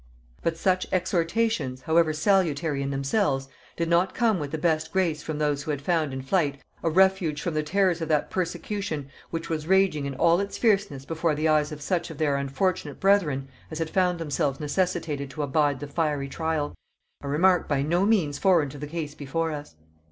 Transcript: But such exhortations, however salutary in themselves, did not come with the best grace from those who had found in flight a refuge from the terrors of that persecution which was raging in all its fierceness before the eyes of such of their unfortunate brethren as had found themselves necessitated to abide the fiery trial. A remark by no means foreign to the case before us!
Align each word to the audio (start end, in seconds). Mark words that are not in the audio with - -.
But 0.41 0.57
such 0.57 0.87
exhortations, 0.91 1.81
however 1.83 2.11
salutary 2.11 2.81
in 2.81 2.89
themselves, 2.89 3.49
did 3.77 3.87
not 3.87 4.15
come 4.15 4.39
with 4.39 4.49
the 4.49 4.57
best 4.57 4.91
grace 4.91 5.21
from 5.21 5.37
those 5.37 5.61
who 5.61 5.69
had 5.69 5.79
found 5.79 6.11
in 6.11 6.23
flight 6.23 6.59
a 6.81 6.89
refuge 6.89 7.39
from 7.39 7.53
the 7.53 7.61
terrors 7.61 8.01
of 8.01 8.07
that 8.07 8.31
persecution 8.31 9.11
which 9.29 9.47
was 9.47 9.67
raging 9.67 10.07
in 10.07 10.15
all 10.15 10.39
its 10.39 10.57
fierceness 10.57 11.05
before 11.05 11.35
the 11.35 11.47
eyes 11.47 11.71
of 11.71 11.83
such 11.83 12.09
of 12.09 12.17
their 12.17 12.35
unfortunate 12.35 12.99
brethren 12.99 13.47
as 13.69 13.77
had 13.77 13.91
found 13.91 14.17
themselves 14.17 14.59
necessitated 14.59 15.29
to 15.29 15.43
abide 15.43 15.79
the 15.79 15.85
fiery 15.87 16.27
trial. 16.27 16.73
A 17.21 17.27
remark 17.27 17.67
by 17.67 17.83
no 17.83 18.03
means 18.03 18.39
foreign 18.39 18.69
to 18.69 18.79
the 18.79 18.87
case 18.87 19.13
before 19.13 19.51
us! 19.51 19.75